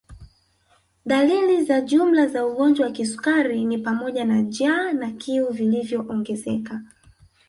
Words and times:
Dalili 1.05 1.63
za 1.65 1.81
jumla 1.81 2.27
za 2.27 2.45
ugonjwa 2.45 2.85
wa 2.85 2.91
kisukari 2.91 3.65
ni 3.65 3.77
pamoja 3.77 4.25
na 4.25 4.43
jaa 4.43 4.93
na 4.93 5.11
kiu 5.11 5.49
viliyoongezeka 5.53 6.81